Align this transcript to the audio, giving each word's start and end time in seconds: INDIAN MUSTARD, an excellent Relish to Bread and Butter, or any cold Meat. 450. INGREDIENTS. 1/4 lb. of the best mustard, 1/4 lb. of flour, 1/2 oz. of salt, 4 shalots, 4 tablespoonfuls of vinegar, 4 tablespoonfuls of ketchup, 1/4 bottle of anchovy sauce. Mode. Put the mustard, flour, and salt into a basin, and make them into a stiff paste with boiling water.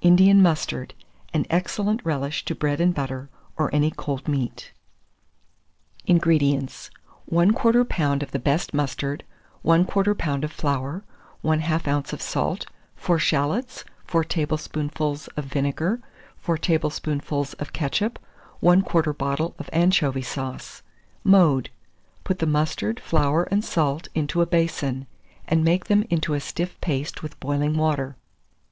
INDIAN 0.00 0.42
MUSTARD, 0.42 0.94
an 1.32 1.46
excellent 1.48 2.04
Relish 2.04 2.44
to 2.46 2.56
Bread 2.56 2.80
and 2.80 2.92
Butter, 2.92 3.28
or 3.56 3.72
any 3.72 3.92
cold 3.92 4.26
Meat. 4.26 4.72
450. 6.08 6.12
INGREDIENTS. 6.14 6.90
1/4 7.30 7.84
lb. 7.84 8.22
of 8.24 8.32
the 8.32 8.40
best 8.40 8.74
mustard, 8.74 9.22
1/4 9.64 9.86
lb. 10.16 10.42
of 10.42 10.50
flour, 10.50 11.04
1/2 11.44 11.88
oz. 12.04 12.12
of 12.12 12.20
salt, 12.20 12.66
4 12.96 13.20
shalots, 13.20 13.84
4 14.06 14.24
tablespoonfuls 14.24 15.28
of 15.36 15.44
vinegar, 15.44 16.00
4 16.38 16.58
tablespoonfuls 16.58 17.52
of 17.60 17.72
ketchup, 17.72 18.18
1/4 18.60 19.16
bottle 19.16 19.54
of 19.56 19.70
anchovy 19.72 20.20
sauce. 20.22 20.82
Mode. 21.22 21.70
Put 22.24 22.40
the 22.40 22.46
mustard, 22.46 22.98
flour, 22.98 23.44
and 23.44 23.64
salt 23.64 24.08
into 24.16 24.42
a 24.42 24.46
basin, 24.46 25.06
and 25.46 25.62
make 25.62 25.84
them 25.84 26.02
into 26.10 26.34
a 26.34 26.40
stiff 26.40 26.80
paste 26.80 27.22
with 27.22 27.38
boiling 27.38 27.74
water. 27.78 28.16